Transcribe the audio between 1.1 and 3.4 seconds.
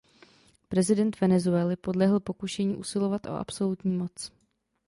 Venezuely podlehl pokušení usilovat o